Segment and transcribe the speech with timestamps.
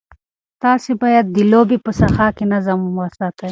[0.63, 3.49] تاسي باید د لوبې په ساحه کې نظم وساتئ.